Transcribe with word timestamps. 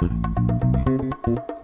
Thank 0.00 1.26
you. 1.26 1.57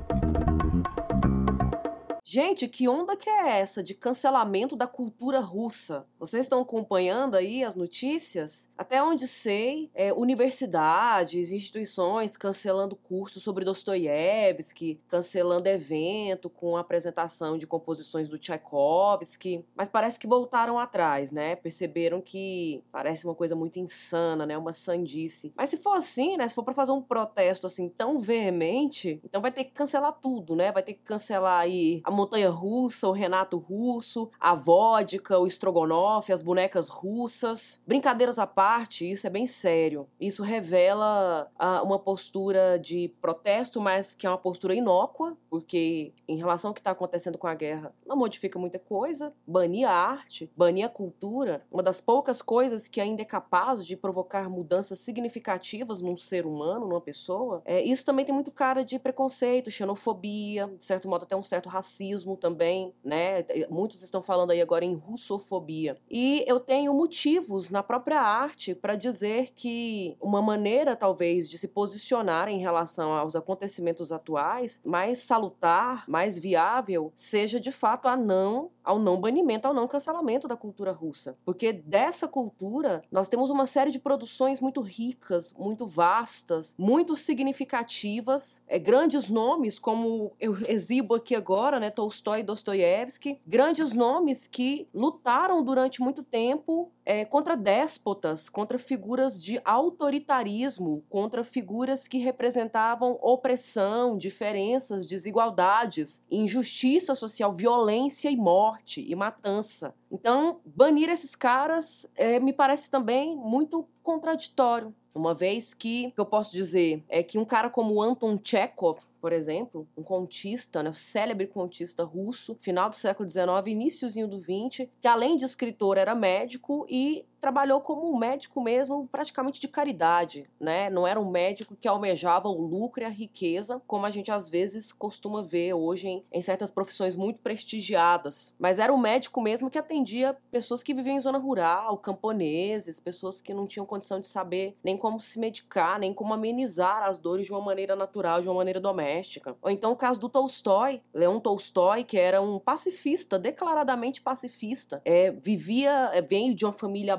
Gente, 2.35 2.67
que 2.67 2.89
onda 2.89 3.17
que 3.17 3.31
é 3.31 3.61
essa 3.61 3.81
de 3.81 3.95
cancelamento 3.95 4.75
da 4.75 4.89
cultura 4.89 5.39
russa? 5.39 6.05
Vocês 6.19 6.47
estão 6.47 6.63
acompanhando 6.63 7.37
aí 7.37 7.63
as 7.63 7.77
notícias? 7.77 8.69
Até 8.77 9.01
onde 9.01 9.29
sei, 9.29 9.89
é, 9.95 10.13
universidades, 10.13 11.53
instituições 11.53 12.37
cancelando 12.37 12.97
cursos 12.97 13.41
sobre 13.41 13.65
Dostoiévski, 13.65 15.01
cancelando 15.07 15.69
evento 15.69 16.51
com 16.51 16.77
apresentação 16.77 17.57
de 17.57 17.69
composições 17.69 18.29
do 18.29 18.37
Tchaikovsky, 18.37 19.65
mas 19.77 19.89
parece 19.89 20.19
que 20.19 20.27
voltaram 20.27 20.77
atrás, 20.77 21.31
né? 21.31 21.55
Perceberam 21.55 22.21
que 22.21 22.83
parece 22.91 23.27
uma 23.27 23.35
coisa 23.37 23.55
muito 23.55 23.79
insana, 23.79 24.45
né? 24.45 24.59
Uma 24.59 24.73
sandice. 24.73 25.53
Mas 25.57 25.71
se 25.71 25.77
for 25.77 25.97
assim, 25.97 26.37
né? 26.37 26.49
Se 26.49 26.55
for 26.57 26.65
para 26.65 26.75
fazer 26.75 26.91
um 26.91 27.01
protesto 27.01 27.69
assim 27.69 27.89
tão 27.89 28.19
veemente, 28.19 29.21
então 29.23 29.41
vai 29.41 29.53
ter 29.53 29.63
que 29.63 29.71
cancelar 29.71 30.19
tudo, 30.21 30.57
né? 30.57 30.73
Vai 30.73 30.83
ter 30.83 30.95
que 30.95 31.05
cancelar 31.05 31.61
aí 31.61 32.01
a 32.03 32.24
montanha 32.25 32.49
russa, 32.49 33.07
o 33.07 33.13
Renato 33.13 33.59
Russo, 33.59 34.31
a 34.41 34.55
vodka, 34.55 35.39
o 35.39 35.47
estrogonofe, 35.47 36.33
as 36.33 36.41
bonecas 36.41 36.89
russas. 36.89 37.83
Brincadeiras 37.87 38.39
à 38.39 38.47
parte, 38.47 39.11
isso 39.11 39.27
é 39.27 39.31
bem 39.31 39.47
sério. 39.47 40.09
Isso 40.19 40.43
revela 40.43 41.51
uh, 41.61 41.85
uma 41.85 41.99
postura 41.99 42.79
de 42.79 43.09
protesto, 43.21 43.81
mas 43.81 44.15
que 44.15 44.27
é 44.27 44.31
uma 44.31 44.39
postura 44.39 44.75
inócua, 44.75 45.37
porque 45.51 46.13
em 46.27 46.37
relação 46.37 46.71
ao 46.71 46.75
que 46.75 46.81
está 46.81 46.93
acontecendo 46.93 47.37
com 47.37 47.47
a 47.47 47.55
guerra, 47.55 47.95
não 48.07 48.17
modifica 48.17 48.59
muita 48.59 48.79
coisa. 48.79 49.35
Banir 49.47 49.89
a 49.89 49.93
arte, 49.93 50.51
banir 50.57 50.87
a 50.87 50.89
cultura, 50.89 51.63
uma 51.71 51.83
das 51.83 52.01
poucas 52.01 52.41
coisas 52.41 52.89
que 52.89 53.01
ainda 53.01 53.21
é 53.21 53.27
capaz 53.27 53.85
de 53.85 53.97
provocar 53.97 54.49
mudanças 54.49 54.99
significativas 54.99 56.01
num 56.01 56.17
ser 56.17 56.47
humano, 56.47 56.89
numa 56.89 57.01
pessoa. 57.01 57.61
É, 57.67 57.83
isso 57.83 58.07
também 58.07 58.25
tem 58.25 58.35
muito 58.35 58.51
cara 58.51 58.83
de 58.83 58.99
preconceito, 58.99 59.71
xenofobia, 59.71 60.73
de 60.79 60.87
certo 60.87 61.07
modo 61.07 61.25
até 61.25 61.37
um 61.37 61.43
certo 61.43 61.69
racismo 61.69 62.14
racismo 62.15 62.37
também, 62.37 62.95
né? 63.05 63.45
Muitos 63.69 64.03
estão 64.03 64.23
falando 64.23 64.53
aí 64.53 64.61
agora 64.61 64.85
em 64.85 64.95
russofobia. 64.95 65.97
E 66.11 66.45
eu 66.47 66.61
tenho 66.61 66.95
motivos 66.95 67.71
na 67.71 67.83
própria 67.83 68.21
arte 68.21 68.75
para 68.75 68.95
dizer 68.95 69.51
que 69.55 70.17
uma 70.21 70.41
maneira, 70.41 70.95
talvez, 70.95 71.49
de 71.49 71.59
se 71.59 71.69
posicionar 71.69 72.49
em 72.49 72.59
relação 72.59 73.13
aos 73.13 73.35
acontecimentos 73.35 74.13
atuais 74.13 74.81
mais 74.87 75.21
salutar, 75.21 76.05
mais 76.09 76.39
viável, 76.39 77.11
seja 77.15 77.59
de 77.59 77.73
fato 77.73 78.07
a 78.07 78.17
não 78.17 78.71
ao 78.85 78.99
não 78.99 79.21
banimento, 79.21 79.67
ao 79.67 79.75
não 79.75 79.89
cancelamento 79.89 80.47
da 80.47 80.57
cultura 80.57 80.93
russa. 80.93 81.37
Porque 81.45 81.73
dessa 81.73 82.29
cultura 82.29 83.03
nós 83.11 83.29
temos 83.29 83.51
uma 83.51 83.67
série 83.67 83.91
de 83.91 83.99
produções 83.99 84.61
muito 84.61 84.81
ricas, 84.81 85.55
muito 85.59 85.87
vastas, 85.87 86.75
muito 86.79 87.17
significativas, 87.17 88.63
é, 88.69 88.79
grandes 88.79 89.31
nomes, 89.31 89.79
como 89.79 90.33
eu 90.39 90.55
exibo 90.69 91.15
aqui 91.15 91.35
agora, 91.35 91.81
né, 91.81 91.91
Tolstói 91.91 92.41
e 92.41 92.43
Dostoiévski, 92.43 93.41
grandes 93.47 93.95
nomes 93.95 94.47
que 94.47 94.87
lutaram 94.93 95.63
durante 95.63 96.03
muito 96.03 96.23
tempo 96.23 96.91
é, 97.05 97.25
contra 97.25 97.57
déspotas, 97.57 98.49
contra 98.49 98.79
figuras 98.79 99.39
de 99.39 99.61
autoritarismo, 99.65 101.05
contra 101.09 101.45
figuras 101.45 102.09
que 102.09 102.19
representavam 102.19 103.19
opressão, 103.21 104.17
diferenças, 104.17 105.07
desigualdades, 105.07 106.25
injustiça 106.31 107.15
social, 107.15 107.53
violência 107.53 108.31
e 108.31 108.37
morte 108.37 109.05
e 109.07 109.15
matança. 109.15 109.95
Então, 110.11 110.61
banir 110.65 111.09
esses 111.09 111.35
caras 111.35 112.09
é, 112.17 112.39
me 112.39 112.53
parece 112.53 112.91
também 112.91 113.37
muito 113.37 113.87
contraditório. 114.03 114.95
Uma 115.15 115.33
vez 115.33 115.73
que, 115.73 116.11
que 116.11 116.21
eu 116.21 116.27
posso 116.27 116.53
dizer 116.53 117.05
é 117.09 117.23
que 117.23 117.39
um 117.39 117.45
cara 117.45 117.71
como 117.71 118.03
Anton 118.03 118.37
Chekhov, 118.43 118.99
por 119.21 119.33
exemplo, 119.33 119.87
um 119.97 120.03
contista, 120.03 120.83
né, 120.83 120.93
célebre 120.93 121.47
contista 121.47 122.03
russo, 122.03 122.57
final 122.59 122.91
do 122.91 122.97
século 122.97 123.29
XIX, 123.29 123.67
iníciozinho 123.67 124.27
do 124.27 124.41
XX, 124.41 124.89
que 125.01 125.07
além 125.07 125.37
de 125.37 125.45
escritor 125.45 125.99
era 125.99 126.17
médico 126.17 126.85
e 126.91 127.25
trabalhou 127.45 127.79
como 127.83 128.11
um 128.11 128.17
médico 128.17 128.59
mesmo, 128.63 129.07
praticamente 129.13 129.61
de 129.61 129.69
caridade, 129.69 130.49
né? 130.59 130.89
Não 130.89 131.07
era 131.07 131.21
um 131.21 131.31
médico 131.31 131.77
que 131.79 131.87
almejava 131.87 132.49
o 132.49 132.59
lucro 132.59 133.03
e 133.03 133.05
a 133.05 133.11
riqueza, 133.11 133.83
como 133.87 134.07
a 134.07 134.11
gente 134.11 134.33
às 134.33 134.49
vezes 134.49 134.95
costuma 134.95 135.43
ver 135.43 135.75
hoje 135.75 136.09
em, 136.09 136.25
em 136.33 136.41
certas 136.41 136.71
profissões 136.71 137.15
muito 137.15 137.41
prestigiadas. 137.41 138.57
Mas 138.59 138.79
era 138.79 138.91
um 138.91 138.97
médico 138.97 139.43
mesmo 139.43 139.69
que 139.69 139.77
atendia 139.77 140.35
pessoas 140.51 140.83
que 140.83 140.95
viviam 140.95 141.17
em 141.17 141.21
zona 141.21 141.37
rural, 141.37 141.99
camponeses, 141.99 142.99
pessoas 142.99 143.43
que 143.43 143.53
não 143.53 143.67
tinham 143.67 143.85
condição 143.85 144.19
de 144.19 144.27
saber 144.27 144.75
nem 144.83 144.97
como 144.97 145.21
se 145.21 145.39
medicar, 145.39 145.99
nem 145.99 146.15
como 146.15 146.33
amenizar 146.33 147.03
as 147.03 147.19
dores 147.19 147.45
de 147.45 147.53
uma 147.53 147.61
maneira 147.61 147.95
natural, 147.95 148.41
de 148.41 148.49
uma 148.49 148.55
maneira 148.55 148.81
doméstica. 148.81 149.55
Ou 149.61 149.71
então 149.71 149.93
o 149.93 149.97
caso 149.97 150.19
do 150.19 150.31
Tolstói, 150.31 151.03
Leon 151.13 151.39
Tolstói, 151.41 152.05
que 152.05 152.17
era 152.17 152.41
um 152.41 152.59
pacifista, 152.59 153.39
declaradamente 153.39 154.23
pacifista, 154.23 155.03
é, 155.05 155.31
vivia, 155.31 156.11
é, 156.15 156.23
veio 156.23 156.55
de 156.55 156.65
uma 156.65 156.73
família 156.73 157.19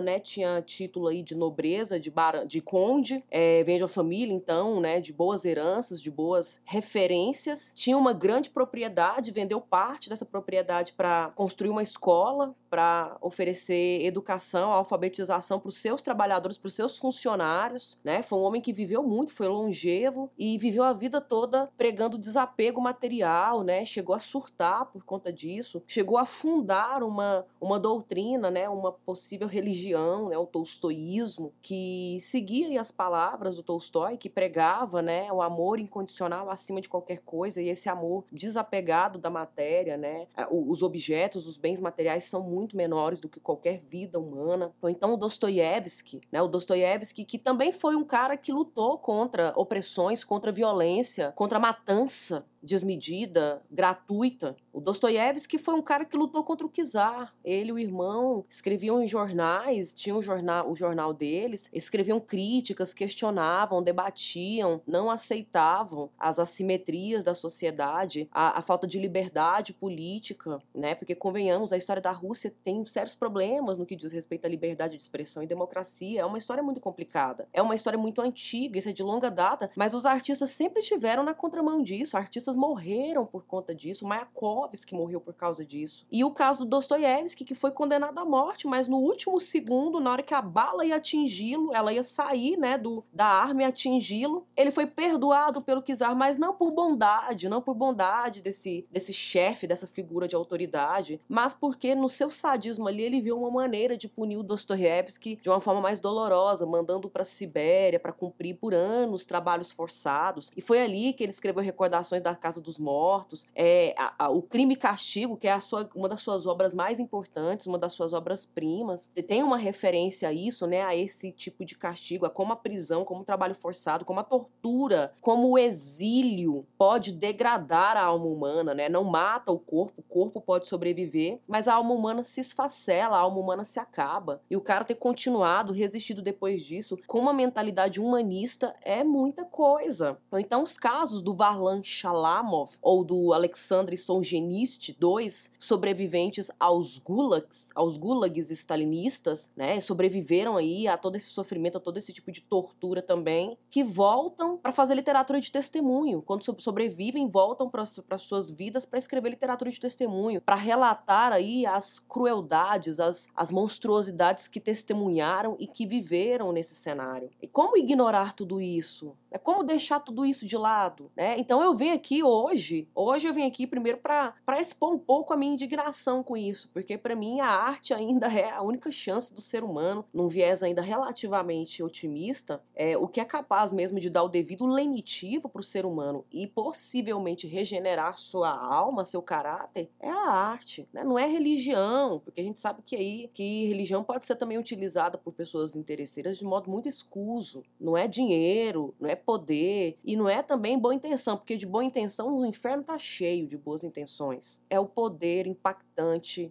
né? 0.00 0.18
Tinha 0.18 0.60
título 0.62 1.08
aí 1.08 1.22
de 1.22 1.34
nobreza, 1.34 1.98
de, 1.98 2.10
bar, 2.10 2.46
de 2.46 2.60
conde, 2.60 3.22
é, 3.30 3.62
vem 3.64 3.76
de 3.76 3.82
uma 3.82 3.88
família, 3.88 4.34
então, 4.34 4.80
né? 4.80 5.00
De 5.00 5.12
boas 5.12 5.44
heranças, 5.44 6.00
de 6.00 6.10
boas 6.10 6.60
referências. 6.64 7.72
Tinha 7.74 7.96
uma 7.96 8.12
grande 8.12 8.50
propriedade, 8.50 9.30
vendeu 9.30 9.60
parte 9.60 10.08
dessa 10.08 10.24
propriedade 10.24 10.92
para 10.92 11.30
construir 11.34 11.70
uma 11.70 11.82
escola, 11.82 12.54
para 12.70 13.16
oferecer 13.20 14.04
educação, 14.04 14.72
alfabetização 14.72 15.58
para 15.58 15.68
os 15.68 15.76
seus 15.76 16.02
trabalhadores, 16.02 16.58
para 16.58 16.68
os 16.68 16.74
seus 16.74 16.98
funcionários, 16.98 17.98
né? 18.04 18.22
Foi 18.22 18.38
um 18.38 18.42
homem 18.42 18.60
que 18.60 18.72
viveu 18.72 19.02
muito, 19.02 19.32
foi 19.32 19.48
longevo 19.48 20.30
e 20.38 20.58
viveu 20.58 20.82
a 20.82 20.92
vida 20.92 21.20
toda 21.20 21.70
pregando 21.76 22.18
desapego 22.18 22.80
material, 22.80 23.62
né? 23.62 23.84
Chegou 23.84 24.14
a 24.14 24.18
surtar 24.18 24.86
por 24.86 25.04
conta 25.04 25.32
disso, 25.32 25.82
chegou 25.86 26.18
a 26.18 26.26
fundar 26.26 27.02
uma, 27.02 27.46
uma 27.60 27.78
doutrina, 27.78 28.50
né? 28.50 28.68
Uma 28.68 28.92
possível 28.92 29.35
religião, 29.44 30.28
né? 30.28 30.38
O 30.38 30.46
tolstoísmo, 30.46 31.52
que 31.60 32.18
seguia 32.20 32.80
as 32.80 32.90
palavras 32.90 33.56
do 33.56 33.62
Tolstói, 33.62 34.16
que 34.16 34.30
pregava, 34.30 35.02
né? 35.02 35.30
O 35.30 35.42
amor 35.42 35.78
incondicional 35.78 36.48
acima 36.48 36.80
de 36.80 36.88
qualquer 36.88 37.20
coisa 37.20 37.60
e 37.60 37.68
esse 37.68 37.88
amor 37.88 38.24
desapegado 38.32 39.18
da 39.18 39.28
matéria, 39.28 39.96
né? 39.96 40.26
Os 40.50 40.82
objetos, 40.82 41.46
os 41.46 41.58
bens 41.58 41.80
materiais 41.80 42.24
são 42.24 42.42
muito 42.42 42.76
menores 42.76 43.20
do 43.20 43.28
que 43.28 43.40
qualquer 43.40 43.78
vida 43.80 44.18
humana. 44.18 44.72
Ou 44.80 44.88
então 44.88 45.12
o 45.12 45.16
Dostoiévski, 45.16 46.20
né? 46.32 46.40
O 46.40 46.48
Dostoiévski, 46.48 47.24
que 47.24 47.38
também 47.38 47.72
foi 47.72 47.96
um 47.96 48.04
cara 48.04 48.36
que 48.36 48.52
lutou 48.52 48.96
contra 48.98 49.52
opressões, 49.56 50.24
contra 50.24 50.52
violência, 50.52 51.32
contra 51.32 51.58
matança, 51.58 52.46
desmedida, 52.66 53.62
gratuita. 53.70 54.56
O 54.72 54.80
Dostoiévski 54.80 55.56
foi 55.56 55.74
um 55.74 55.80
cara 55.80 56.04
que 56.04 56.16
lutou 56.16 56.44
contra 56.44 56.66
o 56.66 56.70
czar. 56.70 57.34
Ele 57.42 57.70
e 57.70 57.72
o 57.72 57.78
irmão 57.78 58.44
escreviam 58.48 59.00
em 59.00 59.06
jornais, 59.06 59.94
tinham 59.94 60.18
um 60.18 60.22
jornal, 60.22 60.70
o 60.70 60.74
jornal 60.74 61.14
deles, 61.14 61.70
escreviam 61.72 62.20
críticas, 62.20 62.92
questionavam, 62.92 63.82
debatiam, 63.82 64.82
não 64.86 65.10
aceitavam 65.10 66.10
as 66.18 66.38
assimetrias 66.38 67.24
da 67.24 67.34
sociedade, 67.34 68.28
a, 68.32 68.58
a 68.58 68.62
falta 68.62 68.86
de 68.86 68.98
liberdade 68.98 69.72
política, 69.72 70.60
né? 70.74 70.94
Porque 70.94 71.14
convenhamos, 71.14 71.72
a 71.72 71.76
história 71.76 72.02
da 72.02 72.10
Rússia 72.10 72.52
tem 72.64 72.84
sérios 72.84 73.14
problemas 73.14 73.78
no 73.78 73.86
que 73.86 73.96
diz 73.96 74.12
respeito 74.12 74.44
à 74.44 74.48
liberdade 74.48 74.96
de 74.96 75.02
expressão 75.02 75.42
e 75.42 75.46
democracia. 75.46 76.20
É 76.20 76.24
uma 76.24 76.38
história 76.38 76.62
muito 76.62 76.80
complicada. 76.80 77.48
É 77.52 77.62
uma 77.62 77.74
história 77.74 77.98
muito 77.98 78.20
antiga, 78.20 78.78
isso 78.78 78.88
é 78.88 78.92
de 78.92 79.02
longa 79.02 79.30
data, 79.30 79.70
mas 79.76 79.94
os 79.94 80.04
artistas 80.04 80.50
sempre 80.50 80.80
estiveram 80.80 81.22
na 81.22 81.32
contramão 81.32 81.82
disso. 81.82 82.16
Artistas 82.16 82.55
morreram 82.56 83.26
por 83.26 83.44
conta 83.44 83.74
disso, 83.74 84.06
Mayakovsky 84.06 84.94
morreu 84.94 85.20
por 85.20 85.34
causa 85.34 85.64
disso. 85.64 86.06
E 86.10 86.24
o 86.24 86.30
caso 86.30 86.64
do 86.64 86.70
Dostoiévski, 86.70 87.44
que 87.44 87.54
foi 87.54 87.70
condenado 87.70 88.18
à 88.18 88.24
morte, 88.24 88.66
mas 88.66 88.88
no 88.88 88.98
último 88.98 89.40
segundo, 89.40 90.00
na 90.00 90.12
hora 90.12 90.22
que 90.22 90.34
a 90.34 90.42
bala 90.42 90.84
ia 90.84 90.96
atingi-lo, 90.96 91.74
ela 91.74 91.92
ia 91.92 92.04
sair, 92.04 92.56
né, 92.56 92.76
do, 92.78 93.04
da 93.12 93.26
arma 93.26 93.62
e 93.62 93.64
atingi-lo, 93.64 94.46
ele 94.56 94.70
foi 94.70 94.86
perdoado 94.86 95.62
pelo 95.62 95.82
czar, 95.82 96.14
mas 96.14 96.38
não 96.38 96.54
por 96.54 96.70
bondade, 96.70 97.48
não 97.48 97.62
por 97.62 97.74
bondade 97.74 98.40
desse, 98.40 98.86
desse 98.90 99.12
chefe, 99.12 99.66
dessa 99.66 99.86
figura 99.86 100.28
de 100.28 100.36
autoridade, 100.36 101.20
mas 101.28 101.54
porque 101.54 101.94
no 101.94 102.08
seu 102.08 102.30
sadismo 102.30 102.88
ali 102.88 103.02
ele 103.02 103.20
viu 103.20 103.38
uma 103.38 103.50
maneira 103.50 103.96
de 103.96 104.08
punir 104.08 104.36
o 104.36 104.42
Dostoiévski 104.42 105.36
de 105.36 105.48
uma 105.48 105.60
forma 105.60 105.80
mais 105.80 106.00
dolorosa, 106.00 106.66
mandando 106.66 107.08
para 107.08 107.24
Sibéria 107.24 107.98
para 107.98 108.12
cumprir 108.12 108.54
por 108.54 108.74
anos 108.74 109.26
trabalhos 109.26 109.72
forçados. 109.72 110.52
E 110.56 110.60
foi 110.60 110.80
ali 110.80 111.12
que 111.12 111.24
ele 111.24 111.32
escreveu 111.32 111.62
Recordações 111.62 112.22
da 112.22 112.35
Casa 112.36 112.60
dos 112.60 112.78
Mortos, 112.78 113.46
é 113.54 113.94
a, 113.96 114.26
a, 114.26 114.30
o 114.30 114.42
Crime 114.42 114.74
e 114.74 114.76
Castigo, 114.76 115.36
que 115.36 115.48
é 115.48 115.58
sua, 115.60 115.88
uma 115.94 116.08
das 116.08 116.20
suas 116.20 116.46
obras 116.46 116.74
mais 116.74 117.00
importantes, 117.00 117.66
uma 117.66 117.78
das 117.78 117.92
suas 117.92 118.12
obras-primas. 118.12 119.08
Tem 119.26 119.42
uma 119.42 119.56
referência 119.56 120.28
a 120.28 120.32
isso, 120.32 120.66
né, 120.66 120.82
a 120.82 120.94
esse 120.94 121.32
tipo 121.32 121.64
de 121.64 121.76
castigo, 121.76 122.26
a 122.26 122.30
como 122.30 122.52
a 122.52 122.56
prisão, 122.56 123.04
como 123.04 123.20
o 123.22 123.24
trabalho 123.24 123.54
forçado, 123.54 124.04
como 124.04 124.20
a 124.20 124.24
tortura, 124.24 125.12
como 125.20 125.50
o 125.50 125.58
exílio 125.58 126.66
pode 126.78 127.12
degradar 127.12 127.96
a 127.96 128.04
alma 128.04 128.26
humana, 128.26 128.74
né? 128.74 128.88
Não 128.88 129.04
mata 129.04 129.52
o 129.52 129.58
corpo, 129.58 130.00
o 130.00 130.02
corpo 130.02 130.40
pode 130.40 130.66
sobreviver, 130.66 131.40
mas 131.46 131.68
a 131.68 131.74
alma 131.74 131.94
humana 131.94 132.22
se 132.22 132.40
esfacela, 132.40 133.16
a 133.16 133.20
alma 133.20 133.38
humana 133.38 133.64
se 133.64 133.78
acaba. 133.78 134.40
E 134.50 134.56
o 134.56 134.60
cara 134.60 134.84
ter 134.84 134.94
continuado, 134.94 135.72
resistido 135.72 136.22
depois 136.22 136.64
disso, 136.64 136.98
com 137.06 137.18
uma 137.18 137.32
mentalidade 137.32 138.00
humanista 138.00 138.74
é 138.82 139.02
muita 139.02 139.44
coisa. 139.44 140.18
Então, 140.34 140.62
os 140.62 140.76
casos 140.76 141.22
do 141.22 141.34
Varlan 141.34 141.82
Shalamov 142.26 142.72
ou 142.82 143.04
do 143.04 143.32
Alexandre 143.32 143.96
Solzhenitsyn, 143.96 144.96
dois 144.98 145.52
sobreviventes 145.58 146.50
aos 146.58 146.98
gulags, 146.98 147.70
aos 147.74 147.96
gulags 147.96 148.50
stalinistas, 148.50 149.50
né, 149.56 149.80
sobreviveram 149.80 150.56
aí 150.56 150.88
a 150.88 150.96
todo 150.96 151.16
esse 151.16 151.28
sofrimento, 151.28 151.78
a 151.78 151.80
todo 151.80 151.98
esse 151.98 152.12
tipo 152.12 152.32
de 152.32 152.42
tortura 152.42 153.00
também, 153.00 153.56
que 153.70 153.84
voltam 153.84 154.56
para 154.56 154.72
fazer 154.72 154.94
literatura 154.94 155.40
de 155.40 155.50
testemunho. 155.50 156.22
Quando 156.22 156.44
sobrevivem, 156.60 157.28
voltam 157.28 157.70
para 157.70 158.18
suas 158.18 158.50
vidas 158.50 158.84
para 158.84 158.98
escrever 158.98 159.30
literatura 159.30 159.70
de 159.70 159.80
testemunho, 159.80 160.40
para 160.40 160.56
relatar 160.56 161.32
aí 161.32 161.64
as 161.66 161.98
crueldades, 161.98 162.98
as, 162.98 163.28
as 163.36 163.52
monstruosidades 163.52 164.48
que 164.48 164.60
testemunharam 164.60 165.56
e 165.58 165.66
que 165.66 165.86
viveram 165.86 166.52
nesse 166.52 166.74
cenário. 166.74 167.30
E 167.40 167.46
como 167.46 167.76
ignorar 167.76 168.34
tudo 168.34 168.60
isso? 168.60 169.14
É 169.30 169.38
como 169.38 169.62
deixar 169.62 170.00
tudo 170.00 170.24
isso 170.24 170.46
de 170.46 170.56
lado, 170.56 171.10
né? 171.16 171.38
Então 171.38 171.62
eu 171.62 171.74
venho 171.74 171.94
aqui 171.94 172.15
hoje, 172.22 172.88
hoje 172.94 173.28
eu 173.28 173.34
vim 173.34 173.46
aqui 173.46 173.66
primeiro 173.66 173.98
para 173.98 174.60
expor 174.60 174.92
um 174.92 174.98
pouco 174.98 175.32
a 175.32 175.36
minha 175.36 175.52
indignação 175.52 176.22
com 176.22 176.36
isso, 176.36 176.68
porque 176.72 176.96
para 176.96 177.16
mim 177.16 177.40
a 177.40 177.46
arte 177.48 177.92
ainda 177.92 178.26
é 178.26 178.50
a 178.50 178.62
única 178.62 178.90
chance 178.90 179.34
do 179.34 179.40
ser 179.40 179.62
humano, 179.62 180.04
num 180.12 180.28
viés 180.28 180.62
ainda 180.62 180.82
relativamente 180.82 181.82
otimista, 181.82 182.62
é 182.74 182.96
o 182.96 183.06
que 183.06 183.20
é 183.20 183.24
capaz 183.24 183.72
mesmo 183.72 184.00
de 184.00 184.10
dar 184.10 184.22
o 184.22 184.28
devido 184.28 184.66
lenitivo 184.66 185.48
para 185.48 185.60
o 185.60 185.64
ser 185.64 185.84
humano 185.84 186.24
e 186.32 186.46
possivelmente 186.46 187.46
regenerar 187.46 188.18
sua 188.18 188.50
alma, 188.50 189.04
seu 189.04 189.22
caráter, 189.22 189.88
é 190.00 190.10
a 190.10 190.30
arte, 190.30 190.88
né? 190.92 191.04
Não 191.04 191.18
é 191.18 191.26
religião, 191.26 192.20
porque 192.24 192.40
a 192.40 192.44
gente 192.44 192.60
sabe 192.60 192.82
que 192.84 192.96
aí 192.96 193.30
que 193.34 193.66
religião 193.66 194.02
pode 194.02 194.24
ser 194.24 194.36
também 194.36 194.58
utilizada 194.58 195.18
por 195.18 195.32
pessoas 195.32 195.76
interesseiras 195.76 196.38
de 196.38 196.44
modo 196.44 196.70
muito 196.70 196.88
escuso, 196.88 197.62
não 197.80 197.96
é 197.96 198.08
dinheiro, 198.08 198.94
não 198.98 199.08
é 199.08 199.14
poder 199.14 199.98
e 200.04 200.16
não 200.16 200.28
é 200.28 200.42
também 200.42 200.78
boa 200.78 200.94
intenção, 200.94 201.36
porque 201.36 201.56
de 201.56 201.66
boa 201.66 201.84
intenção 201.84 202.05
o 202.40 202.44
inferno 202.46 202.82
tá 202.82 202.98
cheio 202.98 203.46
de 203.46 203.56
boas 203.56 203.84
intenções. 203.84 204.62
É 204.68 204.78
o 204.78 204.86
poder 204.86 205.46
impactante, 205.46 205.85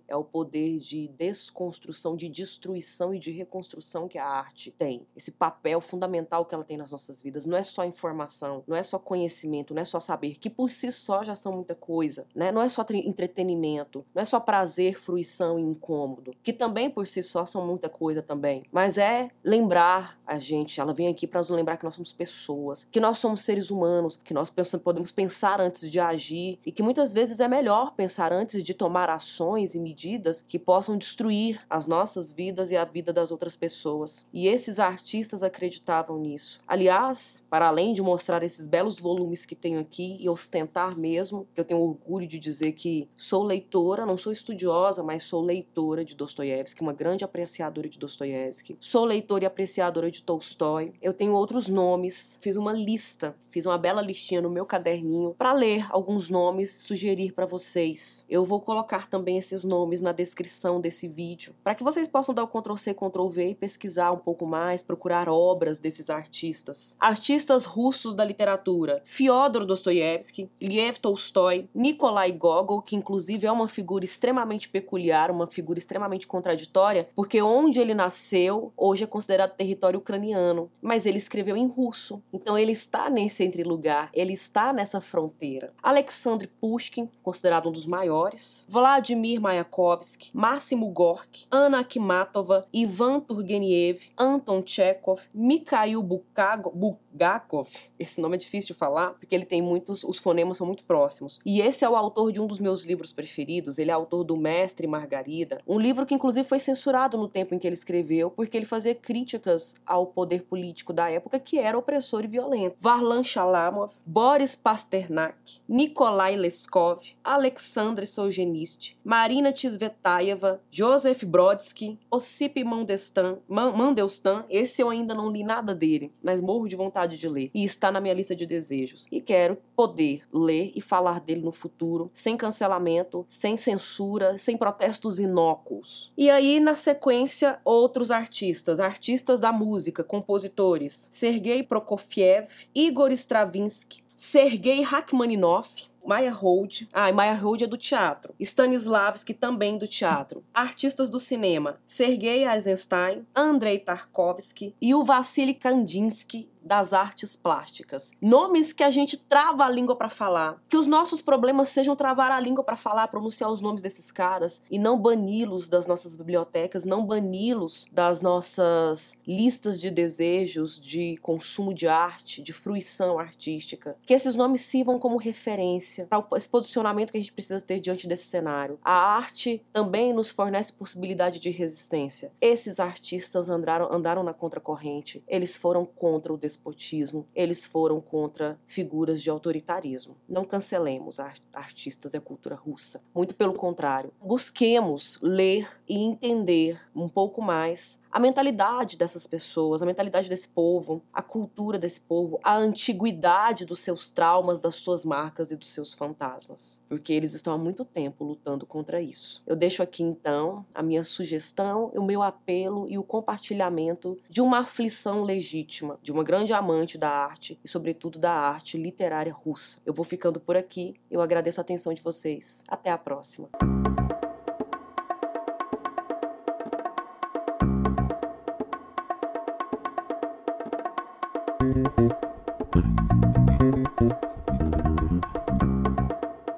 é 0.08 0.16
o 0.16 0.24
poder 0.24 0.80
de 0.80 1.08
desconstrução, 1.10 2.16
de 2.16 2.30
destruição 2.30 3.14
e 3.14 3.20
de 3.20 3.32
reconstrução 3.32 4.08
que 4.08 4.18
a 4.18 4.26
arte 4.26 4.72
tem. 4.72 5.06
Esse 5.16 5.32
papel 5.32 5.82
fundamental 5.82 6.46
que 6.46 6.56
ela 6.56 6.64
tem 6.64 6.78
nas 6.78 6.92
nossas 6.92 7.22
vidas. 7.22 7.46
Não 7.46 7.58
é 7.58 7.64
só 7.64 7.86
informação, 7.86 8.64
não 8.68 8.76
é 8.76 8.84
só 8.84 8.98
conhecimento, 8.98 9.74
não 9.74 9.82
é 9.82 9.86
só 9.86 10.00
saber, 10.00 10.38
que 10.38 10.50
por 10.50 10.72
si 10.72 10.92
só 10.92 11.24
já 11.24 11.36
são 11.36 11.54
muita 11.54 11.76
coisa, 11.76 12.28
né? 12.36 12.52
Não 12.52 12.62
é 12.62 12.70
só 12.70 12.86
entretenimento, 12.92 14.06
não 14.14 14.22
é 14.22 14.26
só 14.26 14.40
prazer, 14.40 15.00
fruição 15.00 15.60
e 15.60 15.64
incômodo, 15.64 16.36
que 16.44 16.54
também 16.54 16.90
por 16.90 17.08
si 17.08 17.22
só 17.22 17.46
são 17.46 17.66
muita 17.66 17.90
coisa 17.90 18.22
também. 18.22 18.64
Mas 18.72 18.98
é 18.98 19.30
lembrar 19.44 20.20
a 20.26 20.40
gente, 20.40 20.80
ela 20.80 20.94
vem 20.94 21.08
aqui 21.08 21.28
para 21.28 21.40
nos 21.40 21.50
lembrar 21.50 21.78
que 21.78 21.84
nós 21.84 21.96
somos 21.96 22.12
pessoas 22.14 22.36
pessoas, 22.36 22.88
que 22.92 23.00
nós 23.00 23.18
somos 23.18 23.42
seres 23.42 23.70
humanos, 23.72 24.20
que 24.24 24.34
nós 24.34 24.50
pensamos, 24.50 24.84
podemos 24.84 25.12
pensar 25.12 25.60
antes 25.62 25.90
de 25.90 26.00
agir 26.00 26.60
e 26.66 26.72
que 26.72 26.84
muitas 26.84 27.14
vezes 27.14 27.40
é 27.40 27.48
melhor 27.48 27.94
pensar 27.94 28.34
antes 28.34 28.64
de 28.64 28.74
tomar 28.74 29.10
ações 29.10 29.35
e 29.40 29.80
medidas 29.80 30.42
que 30.42 30.58
possam 30.58 30.98
destruir 30.98 31.60
as 31.70 31.88
nossas 31.88 32.32
vidas 32.32 32.72
e 32.72 32.78
a 32.78 32.86
vida 32.86 33.12
das 33.12 33.32
outras 33.32 33.56
pessoas. 33.56 34.26
E 34.32 34.48
esses 34.48 34.80
artistas 34.80 35.44
acreditavam 35.44 36.18
nisso. 36.20 36.62
Aliás, 36.68 37.44
para 37.50 37.68
além 37.68 37.94
de 37.94 38.02
mostrar 38.02 38.44
esses 38.44 38.68
belos 38.68 39.00
volumes 39.00 39.46
que 39.46 39.56
tenho 39.56 39.80
aqui 39.80 40.18
e 40.20 40.30
ostentar 40.30 40.98
mesmo, 40.98 41.48
que 41.54 41.60
eu 41.60 41.66
tenho 41.66 41.82
orgulho 41.82 42.28
de 42.28 42.40
dizer 42.40 42.72
que 42.72 43.10
sou 43.16 43.44
leitora, 43.44 44.06
não 44.06 44.18
sou 44.18 44.32
estudiosa, 44.32 45.04
mas 45.04 45.24
sou 45.24 45.42
leitora 45.42 46.06
de 46.06 46.16
Dostoiévski, 46.16 46.82
uma 46.82 46.94
grande 46.94 47.26
apreciadora 47.26 47.90
de 47.90 48.00
Dostoiévski. 48.00 48.78
Sou 48.80 49.04
leitora 49.06 49.44
e 49.44 49.48
apreciadora 49.48 50.10
de 50.10 50.24
Tolstói. 50.24 50.94
Eu 51.02 51.14
tenho 51.14 51.34
outros 51.34 51.68
nomes, 51.68 52.40
fiz 52.42 52.56
uma 52.56 52.72
lista, 52.72 53.36
fiz 53.50 53.66
uma 53.66 53.78
bela 53.78 54.02
listinha 54.02 54.42
no 54.42 54.50
meu 54.50 54.66
caderninho 54.66 55.34
para 55.38 55.54
ler 55.54 55.86
alguns 55.90 56.30
nomes, 56.30 56.74
sugerir 56.74 57.32
para 57.32 57.46
vocês. 57.46 58.26
Eu 58.30 58.44
vou 58.44 58.60
colocar 58.60 59.08
também 59.08 59.25
esses 59.34 59.66
nomes 59.66 60.02
na 60.02 60.12
descrição 60.12 60.80
desse 60.80 61.08
vídeo, 61.08 61.54
para 61.64 61.76
que 61.76 61.84
vocês 61.84 62.08
possam 62.08 62.34
dar 62.34 62.44
o 62.44 62.48
Ctrl 62.48 62.76
C, 62.76 62.94
Ctrl 62.94 63.28
V 63.28 63.50
e 63.50 63.56
pesquisar 63.56 64.12
um 64.12 64.18
pouco 64.18 64.46
mais, 64.46 64.84
procurar 64.84 65.28
obras 65.28 65.80
desses 65.80 66.10
artistas. 66.10 66.96
Artistas 67.00 67.66
russos 67.66 68.16
da 68.16 68.24
literatura: 68.24 69.02
Fyodor 69.06 69.66
Dostoiévski, 69.66 70.50
Liev 70.62 70.98
Tolstói, 70.98 71.68
Nikolai 71.74 72.32
Gogol, 72.32 72.82
que 72.82 72.96
inclusive 72.96 73.48
é 73.48 73.52
uma 73.52 73.68
figura 73.68 74.06
extremamente 74.06 74.70
peculiar, 74.70 75.32
uma 75.32 75.48
figura 75.48 75.80
extremamente 75.80 76.28
contraditória, 76.28 77.10
porque 77.16 77.42
onde 77.42 77.80
ele 77.80 77.94
nasceu 77.94 78.72
hoje 78.78 79.04
é 79.04 79.08
considerado 79.08 79.56
território 79.56 80.00
ucraniano, 80.00 80.70
mas 80.82 81.06
ele 81.06 81.18
escreveu 81.18 81.58
em 81.58 81.68
russo. 81.68 82.22
Então 82.32 82.58
ele 82.58 82.72
está 82.72 83.10
nesse 83.10 83.44
entre-lugar, 83.44 84.10
ele 84.14 84.34
está 84.34 84.72
nessa 84.72 85.02
fronteira. 85.02 85.74
Alexandre 85.82 86.48
Pushkin, 86.60 87.10
considerado 87.24 87.70
um 87.70 87.72
dos 87.72 87.86
maiores, 87.86 88.66
Vladimir 88.70 89.15
Mayakovsky, 89.16 90.32
Máximo 90.34 90.90
Gorky, 90.90 91.48
Anna 91.52 91.80
Akhmatova, 91.80 92.68
Ivan 92.74 93.20
Turgenev, 93.20 94.10
Anton 94.18 94.62
Chekhov, 94.66 95.22
Mikhail 95.34 96.02
Bulgakov. 96.02 97.70
Esse 97.98 98.22
nome 98.22 98.36
é 98.36 98.40
difícil 98.40 98.74
de 98.74 98.80
falar 98.80 99.12
porque 99.12 99.34
ele 99.34 99.46
tem 99.46 99.62
muitos, 99.62 100.04
os 100.04 100.20
fonemas 100.20 100.58
são 100.58 100.68
muito 100.68 100.84
próximos. 100.84 101.40
E 101.46 101.62
esse 101.62 101.86
é 101.86 101.90
o 101.90 101.96
autor 101.96 102.32
de 102.32 102.42
um 102.42 102.48
dos 102.48 102.60
meus 102.60 102.86
livros 102.86 103.14
preferidos, 103.14 103.78
ele 103.78 103.92
é 103.92 103.94
autor 103.94 104.24
do 104.24 104.38
Mestre 104.38 104.88
Margarida, 104.88 105.62
um 105.68 105.80
livro 105.80 106.06
que 106.06 106.14
inclusive 106.14 106.48
foi 106.48 106.60
censurado 106.60 107.18
no 107.18 107.28
tempo 107.28 107.54
em 107.54 107.60
que 107.60 107.68
ele 107.68 107.74
escreveu 107.74 108.30
porque 108.30 108.58
ele 108.58 108.66
fazia 108.66 108.94
críticas 108.94 109.76
ao 109.86 110.08
poder 110.08 110.44
político 110.44 110.94
da 110.94 111.10
época 111.10 111.40
que 111.40 111.58
era 111.58 111.78
opressor 111.78 112.24
e 112.24 112.28
violento. 112.28 112.76
Varlan 112.80 113.24
Shalamov, 113.24 113.94
Boris 114.06 114.56
Pasternak, 114.56 115.62
Nikolai 115.68 116.36
Leskov, 116.36 117.02
Alexandre 117.24 118.06
Solzhenitsyn, 118.06 118.96
Marina 119.06 119.52
Tsvetaeva, 119.52 120.60
Joseph 120.72 121.24
Brodsky, 121.26 122.00
Ossip 122.10 122.64
Mandelstam, 122.64 123.38
Mandelstam, 123.48 124.44
esse 124.50 124.82
eu 124.82 124.90
ainda 124.90 125.14
não 125.14 125.30
li 125.30 125.44
nada 125.44 125.76
dele, 125.76 126.12
mas 126.24 126.42
morro 126.42 126.68
de 126.68 126.76
vontade 126.76 127.16
de 127.16 127.30
ler 127.30 127.52
e 127.54 127.64
está 127.64 127.92
na 127.92 128.02
minha 128.02 128.16
lista 128.16 128.36
de 128.36 128.48
desejos. 128.48 129.06
E 129.12 129.22
quero 129.22 129.60
poder 129.76 130.24
ler 130.34 130.72
e 130.76 130.82
falar 130.82 131.20
dele 131.20 131.42
no 131.42 131.52
futuro, 131.52 132.10
sem 132.12 132.36
cancelamento, 132.36 133.24
sem 133.30 133.56
censura, 133.56 134.40
sem 134.40 134.58
protestos 134.58 135.20
inócuos. 135.20 136.12
E 136.18 136.28
aí, 136.28 136.60
na 136.60 136.74
sequência, 136.74 137.60
outros 137.64 138.10
artistas, 138.10 138.80
artistas 138.80 139.40
da 139.40 139.52
música, 139.52 140.04
compositores, 140.04 141.10
Sergei 141.12 141.62
Prokofiev, 141.62 142.48
Igor 142.74 143.12
Stravinsky, 143.12 144.04
Sergei 144.16 144.82
Rachmaninoff, 144.82 145.90
Maya 146.06 146.32
Hold. 146.32 146.88
Ah, 146.94 147.12
Maya 147.12 147.34
Hold 147.34 147.64
é 147.64 147.68
do 147.68 147.78
teatro. 147.78 148.34
Stanislavski 148.40 149.34
também 149.34 149.78
do 149.78 149.88
teatro. 149.88 150.44
Artistas 150.54 151.10
do 151.10 151.20
cinema: 151.20 151.78
Sergei 151.86 152.48
Eisenstein, 152.48 153.26
Andrei 153.36 153.80
Tarkovsky 153.80 154.76
e 154.82 154.94
o 154.94 155.04
Vassily 155.04 155.54
Kandinsky 155.54 156.50
das 156.66 156.92
artes 156.92 157.36
plásticas. 157.36 158.12
Nomes 158.20 158.74
que 158.74 158.84
a 158.84 158.90
gente 158.90 159.18
trava 159.18 159.64
a 159.64 159.70
língua 159.70 159.96
para 159.96 160.10
falar. 160.10 160.60
Que 160.68 160.78
os 160.78 160.88
nossos 160.88 161.22
problemas 161.22 161.70
sejam 161.70 161.96
travar 161.96 162.32
a 162.32 162.40
língua 162.40 162.64
para 162.64 162.76
falar, 162.76 163.08
pronunciar 163.08 163.52
os 163.52 163.62
nomes 163.62 163.82
desses 163.82 164.12
caras 164.12 164.64
e 164.70 164.80
não 164.80 165.00
bani-los 165.00 165.70
das 165.70 165.86
nossas 165.86 166.16
bibliotecas, 166.16 166.84
não 166.84 167.06
bani-los 167.06 167.86
das 167.92 168.22
nossas 168.22 169.18
listas 169.28 169.80
de 169.80 169.92
desejos, 169.92 170.80
de 170.80 171.18
consumo 171.22 171.74
de 171.74 171.88
arte, 171.88 172.42
de 172.42 172.52
fruição 172.52 173.20
artística. 173.20 173.96
Que 174.06 174.14
esses 174.14 174.36
nomes 174.36 174.62
sirvam 174.62 174.98
como 174.98 175.18
referência 175.18 176.08
para 176.08 176.26
esse 176.36 176.50
posicionamento 176.50 177.12
que 177.12 177.18
a 177.18 177.22
gente 177.22 177.34
precisa 177.34 177.64
ter 177.64 177.80
diante 177.80 178.08
desse 178.08 178.26
cenário. 178.26 178.80
A 178.84 178.94
arte 178.94 179.64
também 179.72 180.14
nos 180.14 180.32
fornece 180.32 180.74
possibilidade 180.74 181.40
de 181.40 181.50
resistência. 181.50 182.32
Esses 182.42 182.80
artistas 182.80 183.50
andaram, 183.50 183.92
andaram 183.92 184.24
na 184.24 184.34
contracorrente, 184.34 185.24
eles 185.28 185.56
foram 185.56 185.86
contra 185.86 186.34
o 186.34 186.38
despotismo, 186.56 187.28
eles 187.36 187.66
foram 187.66 188.00
contra 188.00 188.60
figuras 188.66 189.22
de 189.22 189.30
autoritarismo. 189.30 190.16
Não 190.28 190.44
cancelemos 190.44 191.20
artistas 191.54 192.14
e 192.14 192.18
a 192.18 192.22
cultura 192.22 192.56
russa. 192.56 193.02
Muito 193.14 193.36
pelo 193.36 193.54
contrário, 193.54 194.12
busquemos 194.22 195.20
ler 195.22 195.68
e 195.88 195.98
entender 195.98 196.80
um 196.96 197.08
pouco 197.08 197.42
mais 197.42 198.00
a 198.12 198.20
mentalidade 198.20 198.98
dessas 198.98 199.28
pessoas, 199.28 199.84
a 199.84 199.86
mentalidade 199.86 200.30
desse 200.30 200.48
povo, 200.48 201.02
a 201.12 201.22
cultura 201.22 201.78
desse 201.78 202.00
povo, 202.00 202.40
a 202.42 202.56
antiguidade 202.56 203.66
dos 203.66 203.82
seus 203.82 204.10
traumas, 204.10 204.58
das 204.58 204.76
suas 204.76 205.04
marcas 205.04 205.52
e 205.52 205.58
dos 205.58 205.70
seus 205.70 205.94
fantasmas, 205.94 206.82
porque 206.88 207.12
eles 207.12 207.34
estão 207.34 207.54
há 207.54 207.58
muito 207.58 207.84
tempo 207.84 208.24
lutando 208.24 208.66
contra 208.66 209.02
isso. 209.02 209.44
Eu 209.46 209.56
deixo 209.56 209.84
aqui 209.84 210.02
então 210.02 210.66
a 210.74 210.82
minha 210.82 211.04
sugestão, 211.04 211.92
o 211.94 212.06
meu 212.06 212.24
apelo 212.24 212.88
e 212.88 212.98
o 212.98 213.04
compartilhamento 213.04 214.18
de 214.30 214.42
uma 214.42 214.60
aflição 214.60 215.24
legítima, 215.24 216.00
de 216.02 216.14
uma 216.14 216.24
grande 216.46 216.54
amante 216.54 216.98
da 216.98 217.10
arte 217.10 217.60
e, 217.64 217.68
sobretudo, 217.68 218.20
da 218.20 218.32
arte 218.32 218.78
literária 218.78 219.34
russa. 219.34 219.80
Eu 219.86 219.94
vou 219.94 220.06
ficando 220.06 220.40
por 220.40 220.56
aqui. 220.56 220.94
Eu 221.10 221.22
agradeço 221.22 221.60
a 221.60 221.64
atenção 221.64 221.94
de 221.94 222.02
vocês. 222.02 222.64
Até 222.68 222.92
a 222.92 222.98
próxima. 222.98 223.50